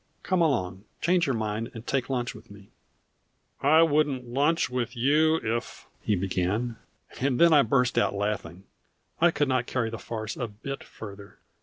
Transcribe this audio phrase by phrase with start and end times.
[0.23, 2.71] Come along change your mind and take lunch with me."
[3.61, 6.77] "I wouldn't lunch with you if" he began.
[7.19, 8.63] And then I burst out laughing.
[9.19, 11.37] I could not carry the farce a bit further.